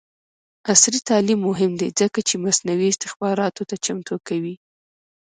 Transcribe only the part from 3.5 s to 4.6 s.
ته چمتو کوي.